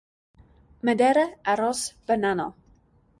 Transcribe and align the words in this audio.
Madera, 0.89 1.25
Arroz, 1.53 1.85
Banano. 2.07 2.49